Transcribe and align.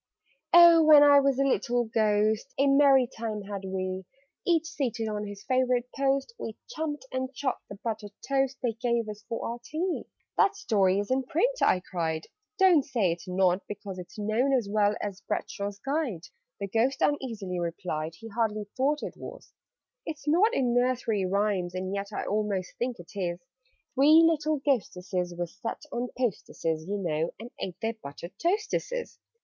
"Oh, 0.51 0.81
when 0.81 1.03
I 1.03 1.19
was 1.19 1.37
a 1.37 1.43
little 1.43 1.83
Ghost, 1.85 2.55
A 2.57 2.65
merry 2.65 3.05
time 3.05 3.43
had 3.43 3.63
we! 3.63 4.03
Each 4.43 4.65
seated 4.65 5.07
on 5.07 5.27
his 5.27 5.43
favourite 5.43 5.85
post, 5.95 6.33
We 6.39 6.57
chumped 6.71 7.05
and 7.11 7.31
chawed 7.35 7.59
the 7.69 7.75
buttered 7.83 8.11
toast 8.27 8.57
They 8.63 8.71
gave 8.73 9.07
us 9.07 9.21
for 9.29 9.45
our 9.47 9.59
tea." 9.63 10.05
"That 10.37 10.55
story 10.55 10.97
is 10.97 11.11
in 11.11 11.21
print!" 11.21 11.55
I 11.61 11.81
cried. 11.81 12.25
"Don't 12.57 12.83
say 12.83 13.11
it's 13.11 13.27
not, 13.27 13.61
because 13.67 13.99
It's 13.99 14.17
known 14.17 14.53
as 14.57 14.67
well 14.67 14.95
as 15.01 15.21
Bradshaw's 15.21 15.77
Guide!" 15.77 16.23
(The 16.59 16.67
Ghost 16.67 17.03
uneasily 17.03 17.59
replied 17.59 18.15
He 18.15 18.29
hardly 18.29 18.65
thought 18.75 19.03
it 19.03 19.15
was). 19.17 19.53
"It's 20.03 20.27
not 20.27 20.51
in 20.51 20.73
Nursery 20.73 21.27
Rhymes? 21.27 21.75
And 21.75 21.93
yet 21.93 22.07
I 22.11 22.25
almost 22.25 22.75
think 22.79 22.97
it 22.97 23.11
is 23.13 23.39
'Three 23.93 24.23
little 24.25 24.57
Ghosteses' 24.65 25.35
were 25.37 25.45
set 25.45 25.83
'On 25.91 26.09
posteses,' 26.17 26.87
you 26.87 26.97
know, 26.97 27.35
and 27.39 27.51
ate 27.59 27.79
Their 27.83 27.93
'buttered 27.93 28.31
toasteses.' 28.39 29.19